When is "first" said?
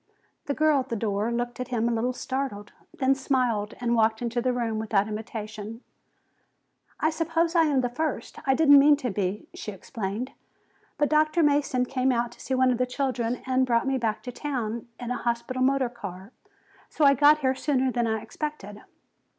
7.87-8.39